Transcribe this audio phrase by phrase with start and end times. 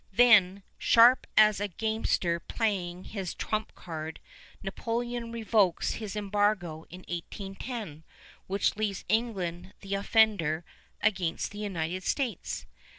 [0.13, 4.19] Then, sharp as a gamester playing his trump card,
[4.63, 8.03] Napoleon revokes his embargo in 1810,
[8.47, 10.65] which leaves England the offender
[11.03, 12.65] against the United States.